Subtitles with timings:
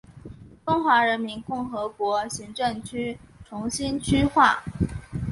[0.65, 4.63] 中华人民共和国行政区重新区划。